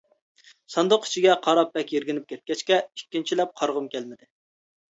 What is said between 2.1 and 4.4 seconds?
كەتكەچكە ئىككىنچىلەپ قارىغۇم كەلمىدى.